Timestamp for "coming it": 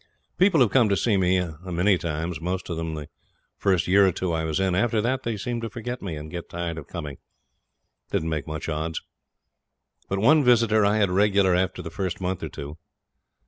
6.87-8.11